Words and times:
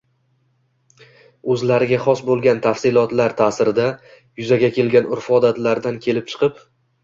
o‘zlariga 1.55 1.99
xos 2.07 2.23
bo‘lgan 2.31 2.63
tafsilotlar 2.65 3.37
ta’sirida 3.43 3.87
yuzaga 4.17 4.73
kelgan 4.81 5.15
urf-odatlaridan 5.19 6.05
kelib 6.11 6.35
chiqib 6.37 6.63